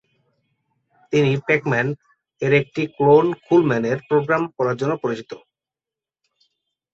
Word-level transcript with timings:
তিনি 1.13 1.31
Pac 1.45 1.61
Man 1.71 1.87
এর 2.41 2.53
একটি 2.61 2.81
ক্লোন 2.95 3.25
কুল 3.45 3.61
ম্যান 3.69 3.83
এর 3.91 3.99
প্রোগ্রাম 4.09 4.43
করার 4.57 4.75
জন্য 4.81 4.93
পরিচিত। 5.03 5.31